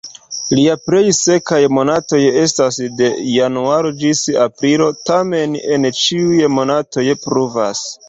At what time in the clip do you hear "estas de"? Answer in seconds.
2.45-3.11